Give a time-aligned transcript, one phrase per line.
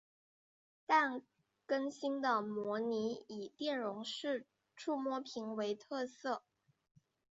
[0.87, 1.21] 但
[1.67, 6.41] 更新的模型以电容式触摸屏为特色。